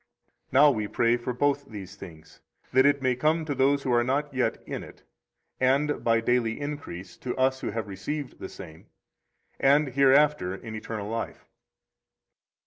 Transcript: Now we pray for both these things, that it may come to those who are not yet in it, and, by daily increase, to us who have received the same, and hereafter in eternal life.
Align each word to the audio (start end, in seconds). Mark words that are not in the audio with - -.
Now 0.51 0.71
we 0.71 0.87
pray 0.87 1.15
for 1.15 1.31
both 1.31 1.65
these 1.65 1.95
things, 1.95 2.41
that 2.73 2.87
it 2.87 3.03
may 3.03 3.15
come 3.15 3.45
to 3.45 3.53
those 3.53 3.83
who 3.83 3.93
are 3.93 4.03
not 4.03 4.33
yet 4.33 4.57
in 4.65 4.83
it, 4.83 5.03
and, 5.59 6.03
by 6.03 6.21
daily 6.21 6.59
increase, 6.59 7.15
to 7.17 7.37
us 7.37 7.61
who 7.61 7.69
have 7.69 7.87
received 7.87 8.39
the 8.39 8.49
same, 8.49 8.87
and 9.59 9.89
hereafter 9.89 10.55
in 10.55 10.73
eternal 10.73 11.07
life. 11.07 11.45